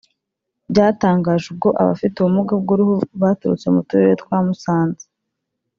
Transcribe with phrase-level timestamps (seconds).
[0.71, 5.05] Byatangajwe ubwo abafite ubumuga bw’uruhu baturutse mu turere twa Musanze